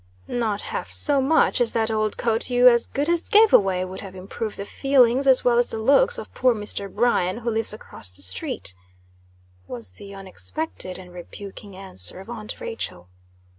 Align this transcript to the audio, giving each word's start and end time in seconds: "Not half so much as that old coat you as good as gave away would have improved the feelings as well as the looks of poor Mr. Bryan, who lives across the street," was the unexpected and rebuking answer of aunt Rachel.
"Not 0.27 0.61
half 0.61 0.91
so 0.91 1.21
much 1.21 1.61
as 1.61 1.73
that 1.73 1.91
old 1.91 2.17
coat 2.17 2.49
you 2.49 2.67
as 2.67 2.87
good 2.87 3.07
as 3.07 3.29
gave 3.29 3.53
away 3.53 3.85
would 3.85 3.99
have 3.99 4.15
improved 4.15 4.57
the 4.57 4.65
feelings 4.65 5.27
as 5.27 5.45
well 5.45 5.59
as 5.59 5.69
the 5.69 5.77
looks 5.77 6.17
of 6.17 6.33
poor 6.33 6.55
Mr. 6.55 6.91
Bryan, 6.91 7.37
who 7.37 7.51
lives 7.51 7.71
across 7.71 8.09
the 8.09 8.23
street," 8.23 8.73
was 9.67 9.91
the 9.91 10.15
unexpected 10.15 10.97
and 10.97 11.13
rebuking 11.13 11.75
answer 11.75 12.19
of 12.19 12.31
aunt 12.31 12.59
Rachel. 12.59 13.09